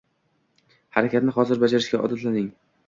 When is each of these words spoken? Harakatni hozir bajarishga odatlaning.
Harakatni 0.99 1.37
hozir 1.39 1.63
bajarishga 1.67 2.03
odatlaning. 2.09 2.55